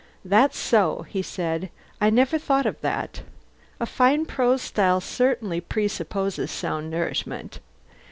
[0.25, 1.69] "That's so," he said.
[2.01, 3.21] "I never thought of that.
[3.79, 7.59] A fine prose style certainly presupposes sound nourishment.